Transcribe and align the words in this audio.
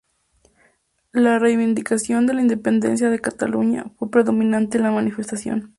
La 1.11 1.37
reivindicación 1.37 2.25
de 2.25 2.33
la 2.33 2.41
independencia 2.41 3.11
de 3.11 3.19
Cataluña 3.19 3.85
fue 3.99 4.09
predominante 4.09 4.79
en 4.79 4.83
la 4.85 4.91
manifestación. 4.91 5.69